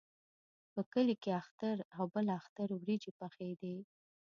په 0.73 0.81
کلي 0.93 1.15
کې 1.21 1.31
اختر 1.41 1.77
او 1.97 2.03
بل 2.13 2.25
اختر 2.39 2.67
وریجې 2.73 3.11
پخېدې. 3.19 3.75